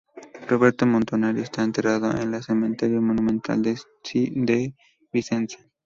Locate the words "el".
2.33-2.41